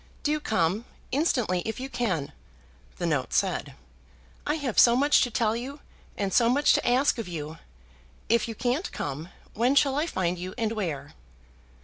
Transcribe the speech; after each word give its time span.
"Do 0.23 0.39
come; 0.39 0.85
instantly 1.11 1.61
if 1.63 1.79
you 1.79 1.87
can," 1.87 2.31
the 2.97 3.05
note 3.05 3.33
said. 3.33 3.75
"I 4.47 4.55
have 4.55 4.79
so 4.79 4.95
much 4.95 5.21
to 5.21 5.29
tell 5.29 5.55
you, 5.55 5.79
and 6.17 6.33
so 6.33 6.49
much 6.49 6.73
to 6.73 6.87
ask 6.89 7.19
of 7.19 7.27
you. 7.27 7.59
If 8.27 8.47
you 8.47 8.55
can't 8.55 8.91
come, 8.91 9.29
when 9.53 9.75
shall 9.75 9.93
I 9.97 10.07
find 10.07 10.39
you, 10.39 10.55
and 10.57 10.71
where?" 10.71 11.13